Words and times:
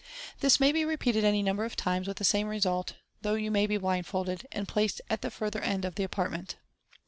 This 0.39 0.59
may 0.59 0.71
be 0.71 0.83
repeated 0.83 1.23
any 1.23 1.43
number 1.43 1.63
of 1.63 1.75
time« 1.75 2.05
with 2.07 2.17
the 2.17 2.23
same 2.23 2.47
result, 2.47 2.95
though 3.21 3.35
you 3.35 3.51
may 3.51 3.67
be 3.67 3.77
blindfolded, 3.77 4.47
and 4.51 4.67
placed 4.67 4.99
at 5.11 5.21
the 5.21 5.29
further 5.29 5.59
end 5.61 5.85
of 5.85 5.93
the 5.93 6.03
apartment. 6.03 6.55